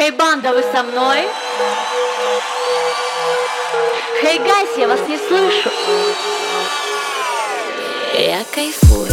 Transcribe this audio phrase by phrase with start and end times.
[0.00, 1.28] Хей, банда, вы со мной?
[4.22, 5.70] Хей, гайс, я вас не слышу.
[8.14, 9.10] Я кайфую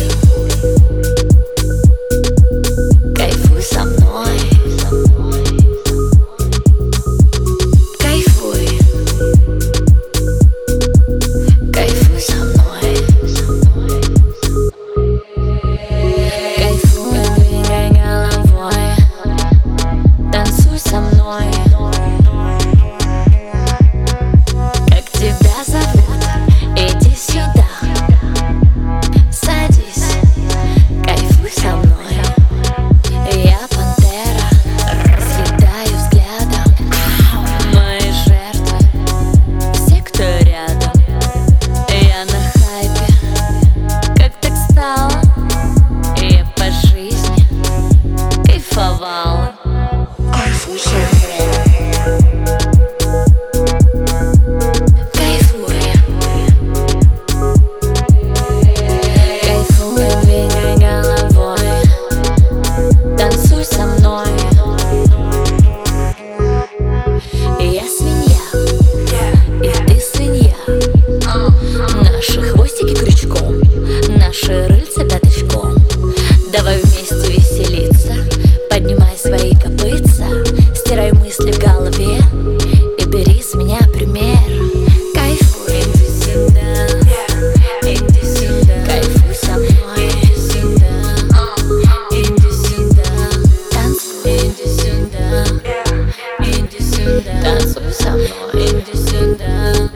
[98.60, 99.90] endişinden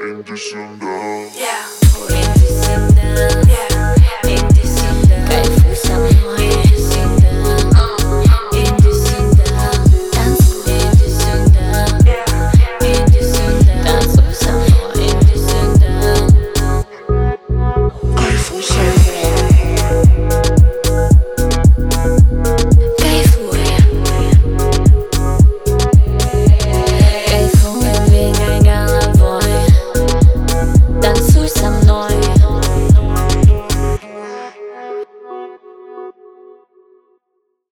[0.00, 0.80] Söylesem
[1.38, 1.64] Yeah.
[2.00, 3.43] O endişinden